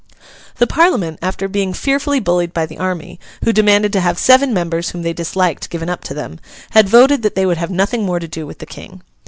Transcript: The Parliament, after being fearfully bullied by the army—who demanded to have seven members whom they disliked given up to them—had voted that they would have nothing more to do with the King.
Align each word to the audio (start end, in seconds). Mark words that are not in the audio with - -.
The 0.55 0.65
Parliament, 0.65 1.19
after 1.21 1.47
being 1.47 1.73
fearfully 1.73 2.19
bullied 2.19 2.55
by 2.55 2.65
the 2.65 2.79
army—who 2.79 3.53
demanded 3.53 3.93
to 3.93 3.99
have 3.99 4.17
seven 4.17 4.51
members 4.51 4.89
whom 4.89 5.03
they 5.03 5.13
disliked 5.13 5.69
given 5.69 5.89
up 5.91 6.03
to 6.05 6.15
them—had 6.15 6.89
voted 6.89 7.21
that 7.21 7.35
they 7.35 7.45
would 7.45 7.57
have 7.57 7.69
nothing 7.69 8.03
more 8.03 8.17
to 8.17 8.27
do 8.27 8.47
with 8.47 8.57
the 8.57 8.65
King. 8.65 9.03